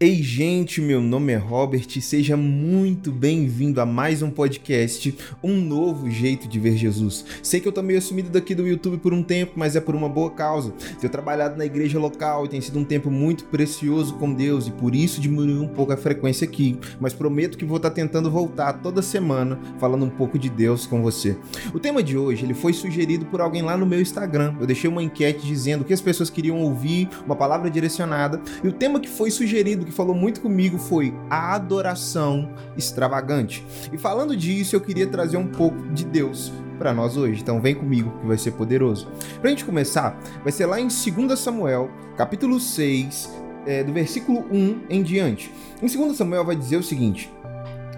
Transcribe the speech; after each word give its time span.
Ei, 0.00 0.22
gente, 0.22 0.80
meu 0.80 1.00
nome 1.00 1.32
é 1.32 1.36
Robert 1.36 1.88
seja 2.00 2.36
muito 2.36 3.10
bem-vindo 3.10 3.80
a 3.80 3.84
mais 3.84 4.22
um 4.22 4.30
podcast, 4.30 5.12
Um 5.42 5.56
Novo 5.56 6.08
Jeito 6.08 6.46
de 6.46 6.60
Ver 6.60 6.76
Jesus. 6.76 7.24
Sei 7.42 7.58
que 7.58 7.66
eu 7.66 7.72
tô 7.72 7.82
meio 7.82 8.00
sumido 8.00 8.30
daqui 8.30 8.54
do 8.54 8.64
YouTube 8.64 8.98
por 8.98 9.12
um 9.12 9.24
tempo, 9.24 9.54
mas 9.56 9.74
é 9.74 9.80
por 9.80 9.96
uma 9.96 10.08
boa 10.08 10.30
causa. 10.30 10.72
Tenho 11.00 11.10
trabalhado 11.10 11.56
na 11.56 11.66
igreja 11.66 11.98
local 11.98 12.44
e 12.44 12.48
tem 12.48 12.60
sido 12.60 12.78
um 12.78 12.84
tempo 12.84 13.10
muito 13.10 13.46
precioso 13.46 14.14
com 14.14 14.32
Deus 14.32 14.68
e 14.68 14.70
por 14.70 14.94
isso 14.94 15.20
diminuiu 15.20 15.62
um 15.62 15.74
pouco 15.74 15.92
a 15.92 15.96
frequência 15.96 16.46
aqui, 16.46 16.78
mas 17.00 17.12
prometo 17.12 17.58
que 17.58 17.64
vou 17.64 17.78
estar 17.78 17.90
tá 17.90 17.96
tentando 17.96 18.30
voltar 18.30 18.74
toda 18.74 19.02
semana 19.02 19.58
falando 19.80 20.04
um 20.04 20.10
pouco 20.10 20.38
de 20.38 20.48
Deus 20.48 20.86
com 20.86 21.02
você. 21.02 21.36
O 21.74 21.80
tema 21.80 22.04
de 22.04 22.16
hoje, 22.16 22.44
ele 22.44 22.54
foi 22.54 22.72
sugerido 22.72 23.26
por 23.26 23.40
alguém 23.40 23.62
lá 23.62 23.76
no 23.76 23.84
meu 23.84 24.00
Instagram. 24.00 24.54
Eu 24.60 24.66
deixei 24.66 24.88
uma 24.88 25.02
enquete 25.02 25.44
dizendo 25.44 25.84
que 25.84 25.92
as 25.92 26.00
pessoas 26.00 26.30
queriam 26.30 26.60
ouvir, 26.60 27.08
uma 27.26 27.34
palavra 27.34 27.68
direcionada, 27.68 28.40
e 28.62 28.68
o 28.68 28.72
tema 28.72 29.00
que 29.00 29.08
foi 29.08 29.32
sugerido 29.32 29.87
que 29.88 29.94
falou 29.94 30.14
muito 30.14 30.40
comigo 30.40 30.78
foi 30.78 31.14
a 31.28 31.54
adoração 31.54 32.52
extravagante. 32.76 33.64
E 33.92 33.98
falando 33.98 34.36
disso, 34.36 34.76
eu 34.76 34.80
queria 34.80 35.06
trazer 35.06 35.36
um 35.36 35.46
pouco 35.46 35.88
de 35.88 36.04
Deus 36.04 36.52
para 36.78 36.94
nós 36.94 37.16
hoje. 37.16 37.40
Então 37.40 37.60
vem 37.60 37.74
comigo 37.74 38.12
que 38.20 38.26
vai 38.26 38.38
ser 38.38 38.52
poderoso. 38.52 39.08
Pra 39.40 39.50
gente 39.50 39.64
começar, 39.64 40.18
vai 40.42 40.52
ser 40.52 40.66
lá 40.66 40.80
em 40.80 40.88
2 40.88 41.38
Samuel, 41.38 41.90
capítulo 42.16 42.60
6, 42.60 43.30
é, 43.66 43.82
do 43.82 43.92
versículo 43.92 44.46
1 44.50 44.82
em 44.88 45.02
diante. 45.02 45.52
Em 45.82 45.86
2 45.86 46.16
Samuel 46.16 46.44
vai 46.44 46.54
dizer 46.54 46.76
o 46.76 46.82
seguinte: 46.82 47.32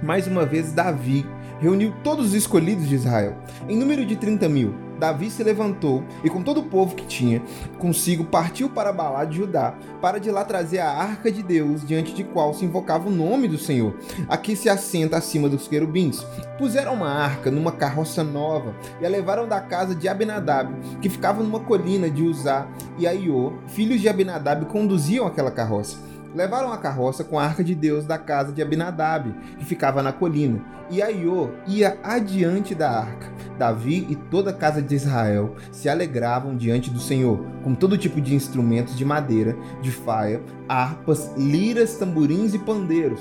Mais 0.03 0.27
uma 0.27 0.47
vez, 0.47 0.73
Davi 0.73 1.27
reuniu 1.61 1.93
todos 2.03 2.29
os 2.29 2.35
escolhidos 2.35 2.89
de 2.89 2.95
Israel, 2.95 3.37
em 3.69 3.77
número 3.77 4.07
de 4.07 4.17
30 4.17 4.49
mil 4.49 4.90
Davi 5.01 5.31
se 5.31 5.43
levantou 5.43 6.05
e 6.23 6.29
com 6.29 6.43
todo 6.43 6.61
o 6.61 6.65
povo 6.65 6.95
que 6.95 7.07
tinha 7.07 7.43
consigo 7.79 8.25
partiu 8.25 8.69
para 8.69 8.93
Balá 8.93 9.25
de 9.25 9.39
Judá, 9.39 9.75
para 10.01 10.21
de 10.21 10.31
lá 10.31 10.45
trazer 10.45 10.81
a 10.81 10.91
arca 10.91 11.33
de 11.33 11.43
Deus, 11.43 11.87
diante 11.87 12.15
de 12.15 12.23
qual 12.23 12.53
se 12.53 12.65
invocava 12.65 13.09
o 13.09 13.11
nome 13.11 13.49
do 13.49 13.57
Senhor. 13.57 13.95
Aqui 14.29 14.55
se 14.55 14.69
assenta 14.69 15.17
acima 15.17 15.49
dos 15.49 15.67
querubins. 15.67 16.23
Puseram 16.59 16.95
uma 16.95 17.09
arca 17.09 17.51
numa 17.51 17.73
carroça 17.73 18.23
nova 18.23 18.75
e 19.01 19.07
a 19.07 19.09
levaram 19.09 19.49
da 19.49 19.61
casa 19.61 19.95
de 19.95 20.07
Abinadab, 20.07 20.73
que 21.01 21.09
ficava 21.09 21.43
numa 21.43 21.61
colina 21.61 22.11
de 22.11 22.23
Uzá, 22.23 22.67
e 22.99 23.07
Aiô, 23.07 23.55
filhos 23.69 24.01
de 24.01 24.09
Abinadab, 24.09 24.67
conduziam 24.67 25.27
aquela 25.27 25.51
carroça. 25.51 25.97
Levaram 26.35 26.73
a 26.73 26.79
carroça 26.79 27.25
com 27.25 27.39
a 27.39 27.45
arca 27.45 27.65
de 27.65 27.75
Deus 27.75 28.05
da 28.05 28.19
casa 28.19 28.53
de 28.53 28.63
Abinadab, 28.63 29.35
que 29.59 29.65
ficava 29.65 30.03
na 30.03 30.13
colina, 30.13 30.61
e 30.91 31.03
Aiô 31.03 31.51
ia 31.67 31.99
adiante 32.05 32.75
da 32.75 32.91
arca. 32.91 33.40
Davi 33.61 34.07
e 34.09 34.17
toda 34.17 34.49
a 34.49 34.55
casa 34.55 34.81
de 34.81 34.95
Israel 34.95 35.55
se 35.71 35.87
alegravam 35.87 36.57
diante 36.57 36.89
do 36.89 36.99
Senhor, 36.99 37.39
com 37.63 37.75
todo 37.75 37.99
tipo 37.99 38.19
de 38.19 38.35
instrumentos 38.35 38.97
de 38.97 39.05
madeira, 39.05 39.55
de 39.83 39.91
faia, 39.91 40.41
harpas, 40.67 41.31
liras, 41.37 41.97
tamborins 41.97 42.55
e 42.55 42.59
pandeiros. 42.59 43.21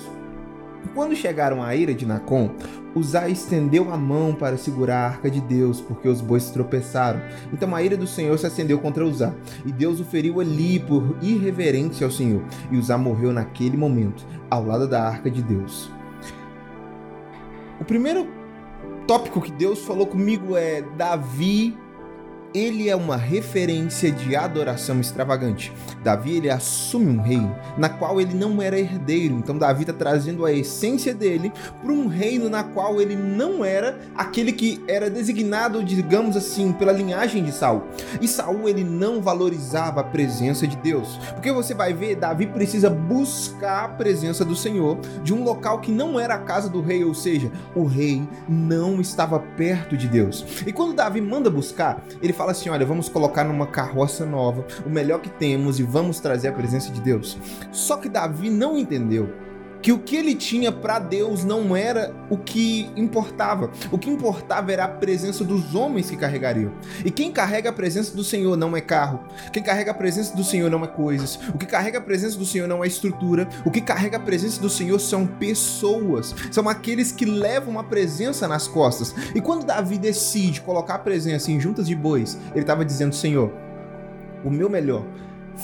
Quando 0.95 1.13
chegaram 1.13 1.61
à 1.61 1.75
ira 1.75 1.93
de 1.93 2.05
Nacon, 2.05 2.51
Uzá 2.95 3.27
estendeu 3.27 3.91
a 3.91 3.97
mão 3.97 4.33
para 4.33 4.55
segurar 4.55 4.95
a 4.95 5.07
arca 5.07 5.29
de 5.29 5.41
Deus, 5.41 5.81
porque 5.81 6.07
os 6.07 6.21
bois 6.21 6.49
tropeçaram. 6.51 7.19
Então 7.51 7.75
a 7.75 7.83
ira 7.83 7.97
do 7.97 8.07
Senhor 8.07 8.39
se 8.39 8.47
acendeu 8.47 8.79
contra 8.79 9.05
Uzá, 9.05 9.33
e 9.65 9.73
Deus 9.73 9.99
o 9.99 10.05
feriu 10.05 10.39
ali 10.39 10.79
por 10.79 11.17
irreverência 11.21 12.05
ao 12.05 12.11
Senhor, 12.11 12.41
e 12.71 12.77
Uzá 12.77 12.97
morreu 12.97 13.33
naquele 13.33 13.75
momento, 13.75 14.25
ao 14.49 14.65
lado 14.65 14.87
da 14.87 15.03
arca 15.03 15.29
de 15.29 15.41
Deus. 15.41 15.91
O 17.81 17.83
primeiro 17.83 18.38
tópico 19.09 19.41
que 19.41 19.51
Deus 19.51 19.79
falou 19.85 20.05
comigo 20.05 20.55
é 20.55 20.83
Davi 20.83 21.75
ele 22.53 22.89
é 22.89 22.95
uma 22.95 23.15
referência 23.15 24.11
de 24.11 24.35
adoração 24.35 24.99
extravagante. 24.99 25.71
Davi 26.03 26.37
ele 26.37 26.49
assume 26.49 27.17
um 27.17 27.21
reino 27.21 27.55
na 27.77 27.89
qual 27.89 28.19
ele 28.19 28.33
não 28.33 28.61
era 28.61 28.79
herdeiro. 28.79 29.35
Então 29.35 29.57
Davi 29.57 29.81
está 29.81 29.93
trazendo 29.93 30.45
a 30.45 30.51
essência 30.51 31.13
dele 31.13 31.51
para 31.81 31.91
um 31.91 32.07
reino 32.07 32.49
na 32.49 32.63
qual 32.63 32.99
ele 33.01 33.15
não 33.15 33.63
era 33.63 33.99
aquele 34.15 34.51
que 34.51 34.83
era 34.87 35.09
designado, 35.09 35.83
digamos 35.83 36.35
assim, 36.35 36.71
pela 36.71 36.91
linhagem 36.91 37.43
de 37.43 37.51
Saul. 37.51 37.83
E 38.21 38.27
Saul 38.27 38.67
ele 38.67 38.83
não 38.83 39.21
valorizava 39.21 40.01
a 40.01 40.03
presença 40.03 40.65
de 40.65 40.75
Deus, 40.77 41.17
porque 41.33 41.51
você 41.51 41.73
vai 41.73 41.93
ver 41.93 42.15
Davi 42.15 42.47
precisa 42.47 42.89
buscar 42.89 43.85
a 43.85 43.89
presença 43.89 44.43
do 44.43 44.55
Senhor 44.55 44.99
de 45.23 45.33
um 45.33 45.43
local 45.43 45.79
que 45.79 45.91
não 45.91 46.19
era 46.19 46.35
a 46.35 46.39
casa 46.39 46.69
do 46.69 46.81
rei, 46.81 47.03
ou 47.03 47.13
seja, 47.13 47.51
o 47.75 47.83
rei 47.83 48.27
não 48.47 48.99
estava 48.99 49.39
perto 49.39 49.95
de 49.95 50.07
Deus. 50.07 50.45
E 50.65 50.71
quando 50.71 50.95
Davi 50.95 51.21
manda 51.21 51.49
buscar, 51.49 52.03
ele 52.21 52.33
fala 52.39 52.53
assim: 52.53 52.69
olha, 52.69 52.85
vamos 52.85 53.09
colocar 53.09 53.43
numa 53.43 53.67
carroça 53.67 54.25
nova, 54.25 54.65
o 54.85 54.89
melhor 54.89 55.19
que 55.19 55.29
temos 55.29 55.77
e 55.77 55.83
vamos 55.83 56.21
trazer 56.21 56.47
a 56.47 56.53
presença 56.53 56.89
de 56.89 57.01
Deus. 57.01 57.37
Só 57.69 57.97
que 57.97 58.07
Davi 58.07 58.49
não 58.49 58.77
entendeu 58.77 59.29
que 59.81 59.91
o 59.91 59.99
que 59.99 60.15
ele 60.15 60.35
tinha 60.35 60.71
para 60.71 60.99
Deus 60.99 61.43
não 61.43 61.75
era 61.75 62.13
o 62.29 62.37
que 62.37 62.89
importava. 62.95 63.71
O 63.91 63.97
que 63.97 64.09
importava 64.09 64.71
era 64.71 64.85
a 64.85 64.87
presença 64.87 65.43
dos 65.43 65.73
homens 65.75 66.09
que 66.09 66.17
carregariam. 66.17 66.71
E 67.03 67.11
quem 67.11 67.31
carrega 67.31 67.69
a 67.69 67.73
presença 67.73 68.15
do 68.15 68.23
Senhor 68.23 68.57
não 68.57 68.75
é 68.75 68.81
carro. 68.81 69.21
Quem 69.51 69.63
carrega 69.63 69.91
a 69.91 69.93
presença 69.93 70.35
do 70.35 70.43
Senhor 70.43 70.69
não 70.69 70.83
é 70.83 70.87
coisas. 70.87 71.39
O 71.53 71.57
que 71.57 71.65
carrega 71.65 71.99
a 71.99 72.01
presença 72.01 72.37
do 72.37 72.45
Senhor 72.45 72.67
não 72.67 72.83
é 72.83 72.87
estrutura. 72.87 73.47
O 73.65 73.71
que 73.71 73.81
carrega 73.81 74.17
a 74.17 74.19
presença 74.19 74.61
do 74.61 74.69
Senhor 74.69 74.99
são 74.99 75.25
pessoas. 75.25 76.35
São 76.51 76.67
aqueles 76.67 77.11
que 77.11 77.25
levam 77.25 77.79
a 77.79 77.83
presença 77.83 78.47
nas 78.47 78.67
costas. 78.67 79.15
E 79.33 79.41
quando 79.41 79.65
Davi 79.65 79.97
decide 79.97 80.61
colocar 80.61 80.95
a 80.95 80.99
presença 80.99 81.51
em 81.51 81.59
juntas 81.59 81.87
de 81.87 81.95
bois, 81.95 82.37
ele 82.51 82.61
estava 82.61 82.83
dizendo: 82.83 83.15
Senhor, 83.15 83.51
o 84.43 84.49
meu 84.49 84.69
melhor 84.69 85.05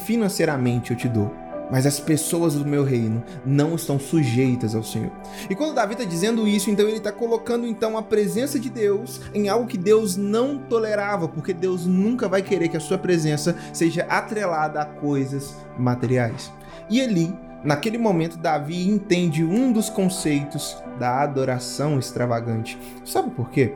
financeiramente 0.05 0.91
eu 0.91 0.97
te 0.97 1.07
dou 1.07 1.44
mas 1.71 1.85
as 1.85 1.99
pessoas 1.99 2.55
do 2.55 2.65
meu 2.65 2.83
reino 2.83 3.23
não 3.45 3.75
estão 3.75 3.99
sujeitas 3.99 4.75
ao 4.75 4.83
Senhor. 4.83 5.11
E 5.49 5.55
quando 5.55 5.75
Davi 5.75 5.93
está 5.93 6.03
dizendo 6.03 6.47
isso, 6.47 6.69
então 6.69 6.87
ele 6.87 6.97
está 6.97 7.11
colocando 7.11 7.65
então 7.65 7.97
a 7.97 8.03
presença 8.03 8.59
de 8.59 8.69
Deus 8.69 9.21
em 9.33 9.49
algo 9.49 9.67
que 9.67 9.77
Deus 9.77 10.15
não 10.15 10.57
tolerava, 10.57 11.27
porque 11.27 11.53
Deus 11.53 11.85
nunca 11.85 12.27
vai 12.27 12.41
querer 12.41 12.69
que 12.69 12.77
a 12.77 12.81
sua 12.81 12.97
presença 12.97 13.55
seja 13.73 14.03
atrelada 14.03 14.81
a 14.81 14.85
coisas 14.85 15.55
materiais. 15.77 16.51
E 16.89 17.01
ali, 17.01 17.33
naquele 17.63 17.97
momento, 17.97 18.37
Davi 18.37 18.87
entende 18.87 19.43
um 19.43 19.71
dos 19.71 19.89
conceitos 19.89 20.77
da 20.99 21.21
adoração 21.21 21.97
extravagante. 21.99 22.77
Sabe 23.03 23.31
por 23.31 23.49
quê? 23.49 23.73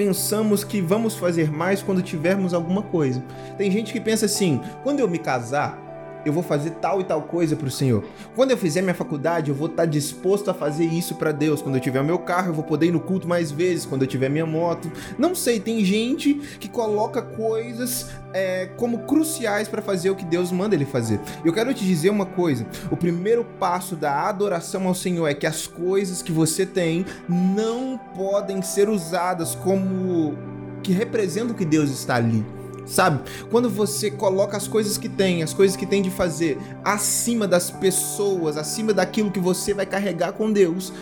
pensamos 0.00 0.64
que 0.64 0.80
vamos 0.80 1.14
fazer 1.14 1.52
mais 1.52 1.82
quando 1.82 2.00
tivermos 2.00 2.54
alguma 2.54 2.80
coisa. 2.80 3.22
Tem 3.58 3.70
gente 3.70 3.92
que 3.92 4.00
pensa 4.00 4.24
assim: 4.24 4.58
quando 4.82 5.00
eu 5.00 5.06
me 5.06 5.18
casar, 5.18 5.78
eu 6.24 6.32
vou 6.32 6.42
fazer 6.42 6.70
tal 6.72 7.00
e 7.00 7.04
tal 7.04 7.22
coisa 7.22 7.56
para 7.56 7.68
o 7.68 7.70
Senhor. 7.70 8.04
Quando 8.34 8.50
eu 8.50 8.56
fizer 8.56 8.82
minha 8.82 8.94
faculdade, 8.94 9.50
eu 9.50 9.54
vou 9.54 9.68
estar 9.68 9.84
tá 9.84 9.88
disposto 9.88 10.50
a 10.50 10.54
fazer 10.54 10.84
isso 10.84 11.14
para 11.14 11.32
Deus. 11.32 11.62
Quando 11.62 11.76
eu 11.76 11.80
tiver 11.80 12.00
o 12.00 12.04
meu 12.04 12.18
carro, 12.18 12.48
eu 12.48 12.54
vou 12.54 12.64
poder 12.64 12.86
ir 12.86 12.92
no 12.92 13.00
culto 13.00 13.28
mais 13.28 13.50
vezes. 13.50 13.86
Quando 13.86 14.02
eu 14.02 14.08
tiver 14.08 14.28
minha 14.28 14.46
moto, 14.46 14.90
não 15.18 15.34
sei. 15.34 15.60
Tem 15.60 15.84
gente 15.84 16.34
que 16.58 16.68
coloca 16.68 17.22
coisas 17.22 18.10
é, 18.32 18.66
como 18.76 19.00
cruciais 19.00 19.68
para 19.68 19.82
fazer 19.82 20.10
o 20.10 20.16
que 20.16 20.24
Deus 20.24 20.52
manda 20.52 20.74
ele 20.74 20.84
fazer. 20.84 21.20
Eu 21.44 21.52
quero 21.52 21.72
te 21.74 21.84
dizer 21.84 22.10
uma 22.10 22.26
coisa: 22.26 22.66
o 22.90 22.96
primeiro 22.96 23.44
passo 23.58 23.96
da 23.96 24.28
adoração 24.28 24.86
ao 24.86 24.94
Senhor 24.94 25.26
é 25.26 25.34
que 25.34 25.46
as 25.46 25.66
coisas 25.66 26.22
que 26.22 26.32
você 26.32 26.64
tem 26.66 27.04
não 27.28 27.98
podem 28.14 28.62
ser 28.62 28.88
usadas 28.88 29.54
como 29.54 30.36
que 30.82 30.92
representam 30.92 31.54
que 31.54 31.64
Deus 31.64 31.90
está 31.90 32.16
ali 32.16 32.44
sabe? 32.90 33.20
Quando 33.50 33.70
você 33.70 34.10
coloca 34.10 34.56
as 34.56 34.66
coisas 34.66 34.98
que 34.98 35.08
tem, 35.08 35.42
as 35.42 35.54
coisas 35.54 35.76
que 35.76 35.86
tem 35.86 36.02
de 36.02 36.10
fazer, 36.10 36.58
acima 36.84 37.46
das 37.46 37.70
pessoas, 37.70 38.56
acima 38.56 38.92
daquilo 38.92 39.30
que 39.30 39.40
você 39.40 39.72
vai 39.72 39.86
carregar 39.86 40.32
com 40.32 40.52
Deus, 40.52 40.92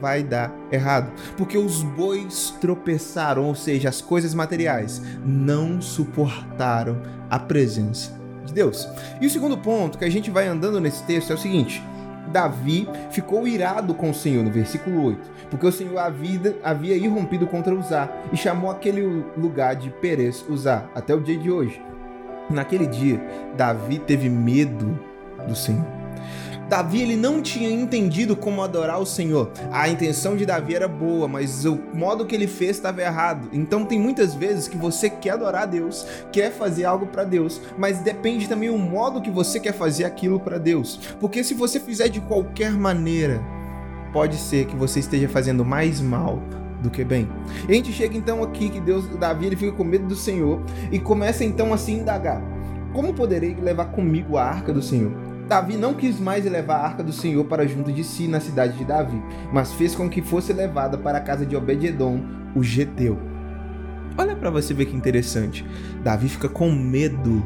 vai 0.00 0.22
dar 0.22 0.52
errado. 0.72 1.12
Porque 1.36 1.58
os 1.58 1.82
bois 1.82 2.54
tropeçaram, 2.60 3.44
ou 3.44 3.54
seja, 3.54 3.88
as 3.88 4.00
coisas 4.00 4.34
materiais 4.34 5.00
não 5.24 5.80
suportaram 5.80 7.00
a 7.30 7.38
presença 7.38 8.12
de 8.44 8.52
Deus. 8.52 8.88
E 9.20 9.26
o 9.26 9.30
segundo 9.30 9.58
ponto 9.58 9.98
que 9.98 10.04
a 10.04 10.10
gente 10.10 10.30
vai 10.30 10.46
andando 10.46 10.80
nesse 10.80 11.02
texto 11.04 11.30
é 11.30 11.34
o 11.34 11.38
seguinte: 11.38 11.82
Davi 12.28 12.88
ficou 13.10 13.46
irado 13.46 13.94
com 13.94 14.10
o 14.10 14.14
Senhor, 14.14 14.44
no 14.44 14.50
versículo 14.50 15.04
8, 15.04 15.30
porque 15.50 15.66
o 15.66 15.72
Senhor 15.72 15.98
havia, 15.98 16.56
havia 16.62 16.96
irrompido 16.96 17.46
contra 17.46 17.74
Uzá 17.74 18.08
e 18.32 18.36
chamou 18.36 18.70
aquele 18.70 19.24
lugar 19.36 19.76
de 19.76 19.90
Perez 19.90 20.44
Uzá, 20.48 20.84
até 20.94 21.14
o 21.14 21.20
dia 21.20 21.38
de 21.38 21.50
hoje. 21.50 21.82
Naquele 22.48 22.86
dia, 22.86 23.20
Davi 23.56 23.98
teve 23.98 24.28
medo 24.28 24.98
do 25.48 25.54
Senhor. 25.56 25.86
Davi 26.68 27.00
ele 27.00 27.16
não 27.16 27.40
tinha 27.40 27.70
entendido 27.70 28.34
como 28.34 28.60
adorar 28.60 29.00
o 29.00 29.06
Senhor. 29.06 29.50
A 29.70 29.88
intenção 29.88 30.36
de 30.36 30.44
Davi 30.44 30.74
era 30.74 30.88
boa, 30.88 31.28
mas 31.28 31.64
o 31.64 31.78
modo 31.94 32.26
que 32.26 32.34
ele 32.34 32.48
fez 32.48 32.72
estava 32.72 33.00
errado. 33.00 33.48
Então 33.52 33.84
tem 33.84 34.00
muitas 34.00 34.34
vezes 34.34 34.66
que 34.66 34.76
você 34.76 35.08
quer 35.08 35.30
adorar 35.30 35.62
a 35.62 35.66
Deus, 35.66 36.04
quer 36.32 36.50
fazer 36.50 36.84
algo 36.84 37.06
para 37.06 37.22
Deus, 37.22 37.60
mas 37.78 38.00
depende 38.00 38.48
também 38.48 38.68
o 38.68 38.78
modo 38.78 39.22
que 39.22 39.30
você 39.30 39.60
quer 39.60 39.72
fazer 39.72 40.04
aquilo 40.04 40.40
para 40.40 40.58
Deus. 40.58 40.98
Porque 41.20 41.44
se 41.44 41.54
você 41.54 41.78
fizer 41.78 42.08
de 42.08 42.20
qualquer 42.20 42.72
maneira, 42.72 43.40
pode 44.12 44.36
ser 44.36 44.66
que 44.66 44.74
você 44.74 44.98
esteja 44.98 45.28
fazendo 45.28 45.64
mais 45.64 46.00
mal 46.00 46.42
do 46.82 46.90
que 46.90 47.04
bem. 47.04 47.28
E 47.68 47.72
a 47.72 47.74
gente 47.74 47.92
chega 47.92 48.16
então 48.16 48.42
aqui 48.42 48.68
que 48.68 48.80
Deus, 48.80 49.06
Davi, 49.18 49.46
ele 49.46 49.56
fica 49.56 49.70
com 49.70 49.84
medo 49.84 50.06
do 50.06 50.16
Senhor 50.16 50.60
e 50.90 50.98
começa 50.98 51.44
então 51.44 51.72
a 51.72 51.90
indagar: 51.90 52.42
Como 52.92 53.14
poderei 53.14 53.54
levar 53.54 53.86
comigo 53.86 54.36
a 54.36 54.44
arca 54.44 54.72
do 54.72 54.82
Senhor? 54.82 55.25
Davi 55.48 55.76
não 55.76 55.94
quis 55.94 56.18
mais 56.18 56.44
levar 56.44 56.76
a 56.76 56.84
arca 56.84 57.04
do 57.04 57.12
Senhor 57.12 57.44
para 57.44 57.66
junto 57.68 57.92
de 57.92 58.02
si 58.02 58.26
na 58.26 58.40
cidade 58.40 58.76
de 58.76 58.84
Davi, 58.84 59.22
mas 59.52 59.72
fez 59.72 59.94
com 59.94 60.08
que 60.08 60.20
fosse 60.20 60.52
levada 60.52 60.98
para 60.98 61.18
a 61.18 61.20
casa 61.20 61.46
de 61.46 61.54
Obed-edom, 61.56 62.20
o 62.54 62.62
Geteu. 62.62 63.16
Olha 64.18 64.34
para 64.34 64.50
você 64.50 64.74
ver 64.74 64.86
que 64.86 64.96
interessante. 64.96 65.64
Davi 66.02 66.28
fica 66.28 66.48
com 66.48 66.72
medo 66.72 67.44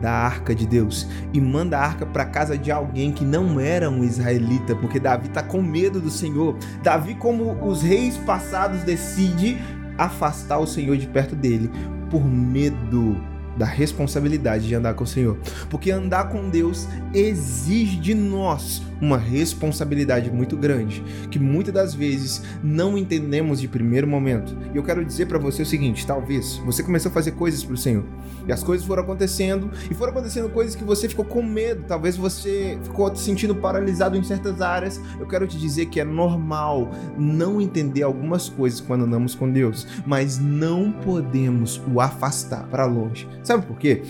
da 0.00 0.12
arca 0.12 0.54
de 0.54 0.66
Deus 0.66 1.06
e 1.32 1.40
manda 1.40 1.78
a 1.78 1.84
arca 1.84 2.06
para 2.06 2.24
casa 2.24 2.56
de 2.56 2.72
alguém 2.72 3.12
que 3.12 3.24
não 3.24 3.60
era 3.60 3.90
um 3.90 4.02
israelita, 4.02 4.74
porque 4.74 4.98
Davi 4.98 5.28
está 5.28 5.42
com 5.42 5.60
medo 5.60 6.00
do 6.00 6.10
Senhor. 6.10 6.56
Davi, 6.82 7.14
como 7.14 7.52
os 7.66 7.82
reis 7.82 8.16
passados, 8.16 8.82
decide 8.82 9.58
afastar 9.98 10.58
o 10.58 10.66
Senhor 10.66 10.96
de 10.96 11.06
perto 11.06 11.36
dele 11.36 11.70
por 12.10 12.24
medo 12.24 13.31
da 13.56 13.66
responsabilidade 13.66 14.66
de 14.66 14.74
andar 14.74 14.94
com 14.94 15.04
o 15.04 15.06
Senhor. 15.06 15.38
Porque 15.68 15.90
andar 15.90 16.28
com 16.28 16.48
Deus 16.48 16.86
exige 17.14 17.96
de 17.96 18.14
nós 18.14 18.82
uma 19.02 19.18
responsabilidade 19.18 20.30
muito 20.30 20.56
grande, 20.56 21.02
que 21.28 21.38
muitas 21.38 21.74
das 21.74 21.92
vezes 21.92 22.42
não 22.62 22.96
entendemos 22.96 23.60
de 23.60 23.66
primeiro 23.66 24.06
momento. 24.06 24.56
E 24.72 24.76
eu 24.76 24.82
quero 24.84 25.04
dizer 25.04 25.26
para 25.26 25.38
você 25.38 25.62
o 25.62 25.66
seguinte: 25.66 26.06
talvez 26.06 26.58
você 26.58 26.84
começou 26.84 27.10
a 27.10 27.12
fazer 27.12 27.32
coisas 27.32 27.64
para 27.64 27.74
o 27.74 27.76
Senhor, 27.76 28.04
e 28.46 28.52
as 28.52 28.62
coisas 28.62 28.86
foram 28.86 29.02
acontecendo, 29.02 29.68
e 29.90 29.94
foram 29.94 30.12
acontecendo 30.12 30.48
coisas 30.48 30.76
que 30.76 30.84
você 30.84 31.08
ficou 31.08 31.24
com 31.24 31.42
medo, 31.42 31.84
talvez 31.86 32.16
você 32.16 32.78
ficou 32.84 33.14
se 33.14 33.24
sentindo 33.24 33.56
paralisado 33.56 34.16
em 34.16 34.22
certas 34.22 34.60
áreas. 34.60 35.00
Eu 35.18 35.26
quero 35.26 35.48
te 35.48 35.58
dizer 35.58 35.86
que 35.86 35.98
é 35.98 36.04
normal 36.04 36.90
não 37.18 37.60
entender 37.60 38.02
algumas 38.02 38.48
coisas 38.48 38.80
quando 38.80 39.04
andamos 39.04 39.34
com 39.34 39.50
Deus, 39.50 39.86
mas 40.06 40.38
não 40.38 40.92
podemos 40.92 41.82
o 41.92 42.00
afastar 42.00 42.68
para 42.68 42.86
longe. 42.86 43.28
Sabe 43.42 43.66
por 43.66 43.76
quê? 43.76 44.02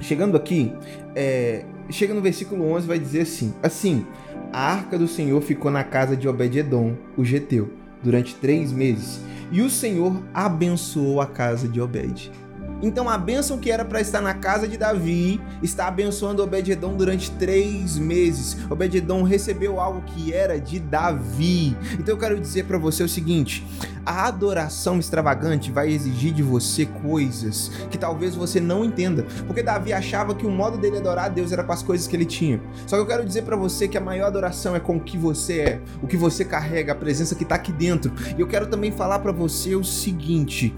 Chegando 0.00 0.36
aqui, 0.36 0.72
é, 1.14 1.64
chega 1.90 2.14
no 2.14 2.20
versículo 2.20 2.64
11 2.72 2.86
vai 2.86 2.98
dizer 2.98 3.22
assim: 3.22 3.54
Assim, 3.62 4.06
a 4.52 4.72
arca 4.72 4.98
do 4.98 5.08
Senhor 5.08 5.40
ficou 5.40 5.70
na 5.70 5.84
casa 5.84 6.16
de 6.16 6.28
Obed-edom, 6.28 6.96
o 7.16 7.24
geteu, 7.24 7.70
durante 8.02 8.34
três 8.36 8.72
meses, 8.72 9.20
e 9.50 9.60
o 9.60 9.70
Senhor 9.70 10.22
abençoou 10.32 11.20
a 11.20 11.26
casa 11.26 11.68
de 11.68 11.80
Obed. 11.80 12.30
Então 12.84 13.08
a 13.08 13.16
bênção 13.16 13.56
que 13.56 13.70
era 13.70 13.82
para 13.82 13.98
estar 14.02 14.20
na 14.20 14.34
casa 14.34 14.68
de 14.68 14.76
Davi 14.76 15.40
está 15.62 15.88
abençoando 15.88 16.42
Obed-edom 16.42 16.94
durante 16.94 17.30
três 17.30 17.96
meses. 17.96 18.58
Obed-edom 18.68 19.22
recebeu 19.22 19.80
algo 19.80 20.02
que 20.02 20.34
era 20.34 20.60
de 20.60 20.78
Davi. 20.78 21.74
Então 21.94 22.14
eu 22.14 22.18
quero 22.18 22.38
dizer 22.38 22.64
para 22.64 22.76
você 22.76 23.02
o 23.02 23.08
seguinte: 23.08 23.66
a 24.04 24.28
adoração 24.28 24.98
extravagante 24.98 25.72
vai 25.72 25.90
exigir 25.90 26.34
de 26.34 26.42
você 26.42 26.84
coisas 26.84 27.70
que 27.90 27.96
talvez 27.96 28.34
você 28.34 28.60
não 28.60 28.84
entenda, 28.84 29.24
porque 29.46 29.62
Davi 29.62 29.94
achava 29.94 30.34
que 30.34 30.44
o 30.44 30.50
modo 30.50 30.76
dele 30.76 30.98
adorar 30.98 31.24
a 31.24 31.28
Deus 31.28 31.52
era 31.52 31.64
com 31.64 31.72
as 31.72 31.82
coisas 31.82 32.06
que 32.06 32.14
ele 32.14 32.26
tinha. 32.26 32.60
Só 32.86 32.96
que 32.96 33.02
eu 33.02 33.06
quero 33.06 33.24
dizer 33.24 33.44
para 33.44 33.56
você 33.56 33.88
que 33.88 33.96
a 33.96 34.00
maior 34.00 34.26
adoração 34.26 34.76
é 34.76 34.80
com 34.80 34.96
o 34.96 35.00
que 35.00 35.16
você 35.16 35.58
é, 35.58 35.80
o 36.02 36.06
que 36.06 36.18
você 36.18 36.44
carrega, 36.44 36.92
a 36.92 36.94
presença 36.94 37.34
que 37.34 37.44
está 37.44 37.54
aqui 37.54 37.72
dentro. 37.72 38.12
E 38.36 38.40
eu 38.42 38.46
quero 38.46 38.66
também 38.66 38.92
falar 38.92 39.20
para 39.20 39.32
você 39.32 39.74
o 39.74 39.82
seguinte: 39.82 40.74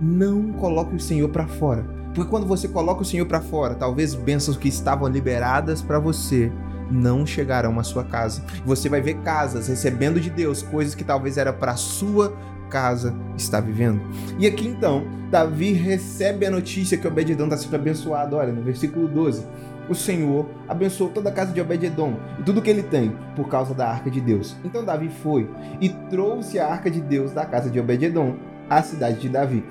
não 0.00 0.52
coloque 0.52 0.94
o 0.94 1.00
Senhor 1.00 1.28
para 1.28 1.46
fora. 1.46 1.84
Porque 2.14 2.30
quando 2.30 2.46
você 2.46 2.68
coloca 2.68 3.02
o 3.02 3.04
Senhor 3.04 3.26
para 3.26 3.40
fora, 3.40 3.74
talvez 3.74 4.14
bênçãos 4.14 4.56
que 4.56 4.68
estavam 4.68 5.08
liberadas 5.08 5.82
para 5.82 5.98
você 5.98 6.52
não 6.90 7.26
chegarão 7.26 7.78
à 7.80 7.82
sua 7.82 8.04
casa. 8.04 8.42
Você 8.64 8.88
vai 8.88 9.00
ver 9.00 9.14
casas 9.22 9.68
recebendo 9.68 10.20
de 10.20 10.30
Deus 10.30 10.62
coisas 10.62 10.94
que 10.94 11.02
talvez 11.02 11.36
era 11.36 11.52
para 11.52 11.74
sua 11.76 12.36
casa 12.70 13.14
estar 13.36 13.60
vivendo. 13.60 14.00
E 14.38 14.46
aqui 14.46 14.66
então, 14.66 15.06
Davi 15.30 15.72
recebe 15.72 16.46
a 16.46 16.50
notícia 16.50 16.96
que 16.96 17.06
Obed-edom 17.06 17.44
está 17.44 17.56
sendo 17.56 17.76
abençoado. 17.76 18.36
Olha, 18.36 18.52
no 18.52 18.62
versículo 18.62 19.08
12, 19.08 19.44
o 19.88 19.94
Senhor 19.94 20.48
abençoou 20.68 21.10
toda 21.10 21.30
a 21.30 21.32
casa 21.32 21.52
de 21.52 21.60
Obed-edom 21.60 22.14
e 22.38 22.42
tudo 22.42 22.62
que 22.62 22.70
ele 22.70 22.82
tem 22.82 23.16
por 23.36 23.48
causa 23.48 23.74
da 23.74 23.88
arca 23.88 24.10
de 24.10 24.20
Deus. 24.20 24.56
Então 24.64 24.84
Davi 24.84 25.08
foi 25.08 25.50
e 25.80 25.88
trouxe 25.88 26.58
a 26.58 26.68
arca 26.68 26.90
de 26.90 27.00
Deus 27.00 27.32
da 27.32 27.44
casa 27.44 27.70
de 27.70 27.78
Obed-edom 27.78 28.36
à 28.70 28.82
cidade 28.82 29.18
de 29.18 29.28
Davi. 29.28 29.62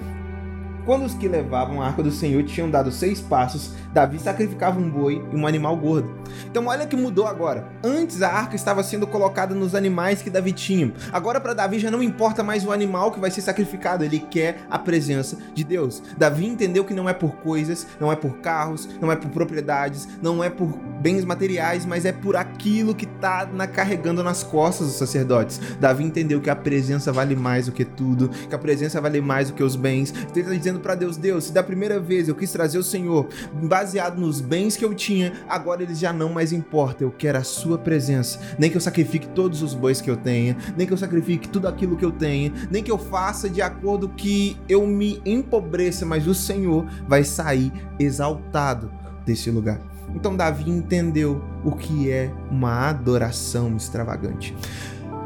Quando 0.86 1.06
os 1.06 1.14
que 1.14 1.30
levavam 1.30 1.82
a 1.82 1.88
arca 1.88 2.04
do 2.04 2.12
Senhor 2.12 2.44
tinham 2.44 2.70
dado 2.70 2.92
seis 2.92 3.22
passos, 3.22 3.72
Davi 3.94 4.20
sacrificava 4.20 4.80
um 4.80 4.90
boi 4.90 5.24
e 5.32 5.36
um 5.36 5.48
animal 5.48 5.78
gordo. 5.78 6.14
Então 6.46 6.68
olha 6.68 6.86
que 6.86 6.96
mudou 6.96 7.26
agora. 7.26 7.70
Antes 7.84 8.22
a 8.22 8.28
arca 8.28 8.56
estava 8.56 8.84
sendo 8.84 9.08
colocada 9.08 9.56
nos 9.56 9.76
animais 9.76 10.22
que 10.22 10.30
Davi 10.30 10.52
tinha. 10.52 10.92
Agora 11.12 11.40
para 11.40 11.54
Davi 11.54 11.80
já 11.80 11.90
não 11.90 12.04
importa 12.04 12.44
mais 12.44 12.66
o 12.66 12.72
animal 12.72 13.12
que 13.12 13.20
vai 13.20 13.32
ser 13.32 13.42
sacrificado, 13.42 14.04
ele 14.04 14.20
quer 14.20 14.66
a 14.70 14.78
presença 14.78 15.38
de 15.54 15.64
Deus. 15.64 16.04
Davi 16.18 16.46
entendeu 16.46 16.84
que 16.84 16.94
não 16.94 17.08
é 17.08 17.14
por 17.14 17.36
coisas, 17.38 17.88
não 18.00 18.12
é 18.12 18.16
por 18.16 18.38
carros, 18.40 18.90
não 19.00 19.12
é 19.12 19.16
por 19.16 19.30
propriedades, 19.30 20.08
não 20.22 20.44
é 20.44 20.50
por 20.50 20.68
bens 21.00 21.24
materiais, 21.24 21.86
mas 21.86 22.06
é 22.06 22.12
por 22.12 22.36
aquilo 22.36 22.96
que 22.96 23.06
está 23.06 23.46
na, 23.46 23.68
carregando 23.68 24.24
nas 24.24 24.44
costas 24.44 24.88
dos 24.88 24.98
sacerdotes. 24.98 25.60
Davi 25.80 26.04
entendeu 26.04 26.42
que 26.42 26.50
a 26.50 26.56
presença 26.56 27.12
vale 27.12 27.36
mais 27.36 27.68
do 27.68 27.72
que 27.72 27.86
tudo, 27.86 28.30
que 28.30 28.56
a 28.56 28.60
presença 28.60 29.00
vale 29.00 29.22
mais 29.22 29.50
do 29.50 29.54
que 29.54 29.64
os 29.64 29.76
bens. 29.76 30.12
Então 30.12 30.32
ele 30.36 30.42
está 30.42 30.56
dizendo 30.56 30.73
dizendo 30.74 30.80
para 30.80 30.96
Deus: 30.96 31.18
Deus, 31.18 31.46
se 31.46 31.54
da 31.54 31.64
primeira 31.64 32.00
vez 32.00 32.28
eu 32.28 32.36
quis 32.36 32.52
trazer 32.52 32.78
o 32.78 32.84
Senhor 32.84 33.28
baseado 33.54 34.20
nos 34.20 34.42
bens 34.42 34.76
que 34.76 34.84
eu 34.84 34.94
tinha, 34.94 35.34
agora 35.48 35.84
eles 35.84 36.00
já 36.00 36.12
não 36.12 36.30
mais 36.30 36.52
importam. 36.52 37.08
Eu 37.08 37.12
quero 37.12 37.38
a 37.38 37.44
Sua 37.44 37.78
presença. 37.78 38.40
Nem 38.58 38.70
que 38.70 38.78
eu 38.78 38.82
sacrifique 38.82 39.28
todos 39.28 39.62
os 39.62 39.74
bois 39.74 40.02
que 40.02 40.10
eu 40.10 40.18
tenha, 40.18 40.58
nem 40.76 40.88
que 40.88 40.94
eu 40.94 40.98
sacrifique 40.98 41.48
tudo 41.48 41.68
aquilo 41.68 41.96
que 41.96 42.06
eu 42.06 42.12
tenha, 42.12 42.52
nem 42.72 42.84
que 42.84 42.92
eu 42.92 42.98
faça 42.98 43.50
de 43.50 43.62
acordo 43.62 44.10
que 44.10 44.58
eu 44.68 44.86
me 44.88 45.22
empobreça, 45.26 46.06
mas 46.06 46.28
o 46.28 46.34
Senhor 46.34 46.86
vai 47.08 47.24
sair 47.24 47.72
exaltado 48.00 48.92
desse 49.26 49.50
lugar. 49.52 49.80
Então 50.16 50.36
Davi 50.36 50.70
entendeu 50.70 51.42
o 51.64 51.72
que 51.72 52.12
é 52.12 52.32
uma 52.52 52.90
adoração 52.90 53.76
extravagante. 53.76 54.56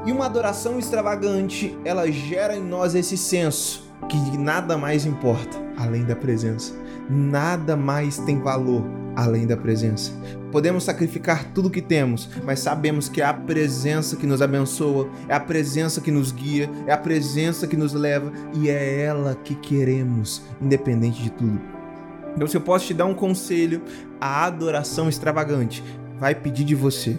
E 0.05 0.11
uma 0.11 0.25
adoração 0.25 0.79
extravagante, 0.79 1.77
ela 1.83 2.09
gera 2.09 2.55
em 2.55 2.63
nós 2.63 2.95
esse 2.95 3.17
senso 3.17 3.86
que 4.09 4.37
nada 4.37 4.77
mais 4.77 5.05
importa 5.05 5.57
além 5.77 6.03
da 6.03 6.15
presença. 6.15 6.73
Nada 7.09 7.75
mais 7.75 8.17
tem 8.19 8.39
valor 8.39 8.83
além 9.15 9.47
da 9.47 9.57
presença. 9.57 10.11
Podemos 10.51 10.83
sacrificar 10.83 11.45
tudo 11.53 11.69
que 11.69 11.81
temos, 11.81 12.29
mas 12.45 12.59
sabemos 12.59 13.09
que 13.09 13.21
é 13.21 13.25
a 13.25 13.33
presença 13.33 14.15
que 14.15 14.27
nos 14.27 14.41
abençoa, 14.41 15.09
é 15.27 15.33
a 15.33 15.39
presença 15.39 15.99
que 16.01 16.11
nos 16.11 16.31
guia, 16.31 16.69
é 16.85 16.91
a 16.91 16.97
presença 16.97 17.67
que 17.67 17.75
nos 17.75 17.93
leva 17.93 18.31
e 18.53 18.69
é 18.69 19.01
ela 19.01 19.35
que 19.35 19.55
queremos, 19.55 20.43
independente 20.61 21.21
de 21.21 21.31
tudo. 21.31 21.59
Então, 22.35 22.47
se 22.47 22.55
eu 22.55 22.61
posso 22.61 22.85
te 22.85 22.93
dar 22.93 23.05
um 23.07 23.15
conselho, 23.15 23.81
a 24.21 24.45
adoração 24.45 25.09
extravagante 25.09 25.83
vai 26.19 26.35
pedir 26.35 26.63
de 26.63 26.75
você 26.75 27.17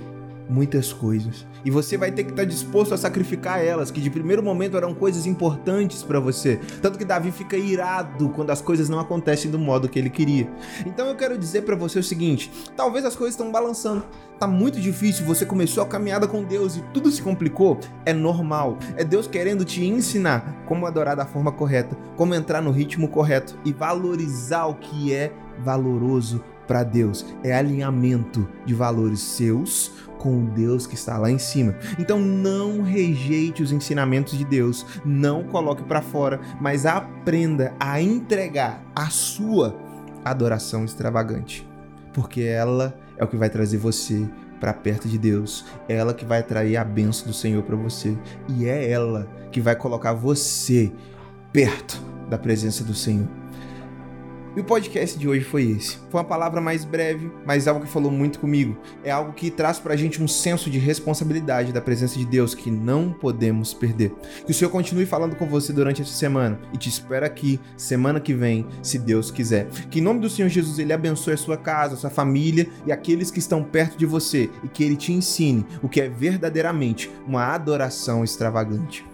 muitas 0.49 0.93
coisas. 0.93 1.47
E 1.65 1.71
você 1.71 1.97
vai 1.97 2.11
ter 2.11 2.25
que 2.25 2.31
estar 2.31 2.45
disposto 2.45 2.95
a 2.95 2.97
sacrificar 2.97 3.63
elas, 3.63 3.91
que 3.91 4.01
de 4.01 4.11
primeiro 4.11 4.43
momento 4.43 4.77
eram 4.77 4.95
coisas 4.95 5.27
importantes 5.27 6.03
para 6.03 6.19
você. 6.19 6.59
Tanto 6.81 6.99
que 6.99 7.05
Davi 7.05 7.31
fica 7.31 7.57
irado 7.57 8.31
quando 8.31 8.51
as 8.51 8.61
coisas 8.61 8.89
não 8.89 8.99
acontecem 8.99 9.51
do 9.51 9.59
modo 9.59 9.89
que 9.89 9.99
ele 9.99 10.11
queria. 10.11 10.51
Então 10.87 11.07
eu 11.07 11.17
quero 11.17 11.37
dizer 11.37 11.63
para 11.63 11.77
você 11.77 11.99
o 11.99 12.05
seguinte: 12.05 12.51
talvez 12.77 13.05
as 13.05 13.15
coisas 13.15 13.35
estão 13.35 13.53
balançando. 13.53 14.05
Tá 14.39 14.47
muito 14.47 14.81
difícil, 14.81 15.27
você 15.27 15.45
começou 15.45 15.83
a 15.83 15.87
caminhada 15.87 16.29
com 16.29 16.45
Deus 16.45 16.77
e 16.77 16.83
tudo 16.95 17.11
se 17.11 17.21
complicou. 17.21 17.79
É 18.07 18.13
normal. 18.13 18.79
É 18.97 19.03
Deus 19.03 19.27
querendo 19.27 19.65
te 19.65 19.85
ensinar 19.85 20.63
como 20.65 20.87
adorar 20.87 21.17
da 21.17 21.27
forma 21.27 21.51
correta, 21.51 21.97
como 22.17 22.35
entrar 22.35 22.63
no 22.63 22.71
ritmo 22.71 23.09
correto 23.09 23.59
e 23.65 23.73
valorizar 23.73 24.67
o 24.67 24.77
que 24.77 25.13
é 25.13 25.33
valoroso 25.59 26.43
para 26.69 26.85
Deus. 26.85 27.27
É 27.43 27.57
alinhamento 27.57 28.47
de 28.65 28.75
valores 28.75 29.21
seus 29.21 29.91
com 30.19 30.45
o 30.45 30.47
Deus 30.51 30.87
que 30.87 30.95
está 30.95 31.17
lá 31.17 31.31
em 31.31 31.39
cima. 31.39 31.75
Então 31.99 32.19
não 32.19 32.83
rejeite 32.83 33.63
os 33.63 33.73
ensinamentos 33.73 34.37
de 34.37 34.45
Deus, 34.45 34.85
não 35.05 35.45
coloque 35.45 35.83
para 35.83 36.03
fora, 36.03 36.41
mas 36.61 36.85
aprenda 36.85 37.75
a 37.81 38.01
entregar 38.01 38.83
a 38.95 39.09
sua 39.09 39.77
adoração 40.25 40.85
extravagante, 40.85 41.67
porque 42.13 42.43
ela 42.43 42.99
é 43.17 43.25
o 43.25 43.29
que 43.29 43.37
vai 43.37 43.49
trazer 43.49 43.79
você 43.79 44.29
para 44.61 44.75
perto 44.75 45.09
de 45.09 45.19
Deus, 45.19 45.65
ela 45.89 46.13
que 46.13 46.25
vai 46.25 46.41
atrair 46.41 46.77
a 46.77 46.85
benção 46.85 47.29
do 47.29 47.33
Senhor 47.33 47.63
para 47.63 47.77
você 47.77 48.19
e 48.49 48.67
é 48.67 48.91
ela 48.91 49.29
que 49.53 49.61
vai 49.61 49.77
colocar 49.77 50.13
você 50.13 50.93
perto 51.53 52.03
da 52.29 52.37
presença 52.37 52.85
do 52.85 52.95
Senhor. 52.95 53.38
E 54.59 54.61
o 54.61 54.65
podcast 54.65 55.17
de 55.17 55.29
hoje 55.29 55.45
foi 55.45 55.71
esse. 55.71 55.99
Foi 56.11 56.19
uma 56.19 56.27
palavra 56.27 56.61
mais 56.61 56.85
breve, 56.85 57.31
mas 57.47 57.69
algo 57.69 57.81
que 57.81 57.87
falou 57.87 58.11
muito 58.11 58.41
comigo. 58.41 58.77
É 59.05 59.11
algo 59.13 59.33
que 59.33 59.53
traz 59.53 59.79
pra 59.79 59.95
gente 59.95 60.21
um 60.21 60.27
senso 60.27 60.69
de 60.69 60.81
responsabilidade 60.81 61.73
da 61.73 61.81
presença 61.81 62.19
de 62.19 62.27
Deus 62.27 62.57
que 62.57 62.69
não 62.69 63.13
podemos 63.13 63.73
perder. 63.73 64.13
Que 64.45 64.51
o 64.51 64.55
Senhor 64.55 64.69
continue 64.69 65.07
falando 65.07 65.37
com 65.37 65.47
você 65.47 65.73
durante 65.73 66.03
essa 66.03 66.11
semana 66.11 66.59
e 66.75 66.77
te 66.77 66.89
espera 66.89 67.25
aqui 67.25 67.61
semana 67.77 68.19
que 68.19 68.35
vem, 68.35 68.67
se 68.83 68.99
Deus 68.99 69.31
quiser. 69.31 69.69
Que 69.89 70.01
em 70.01 70.03
nome 70.03 70.19
do 70.19 70.29
Senhor 70.29 70.49
Jesus 70.49 70.81
ele 70.81 70.93
abençoe 70.93 71.35
a 71.35 71.37
sua 71.37 71.57
casa, 71.57 71.95
a 71.95 71.97
sua 71.97 72.11
família 72.11 72.69
e 72.85 72.91
aqueles 72.91 73.31
que 73.31 73.39
estão 73.39 73.63
perto 73.63 73.97
de 73.97 74.07
você 74.07 74.51
e 74.65 74.69
que 74.69 74.83
ele 74.83 74.97
te 74.97 75.13
ensine 75.13 75.65
o 75.81 75.89
que 75.89 76.01
é 76.01 76.09
verdadeiramente 76.09 77.09
uma 77.29 77.47
adoração 77.55 78.25
extravagante. 78.25 79.07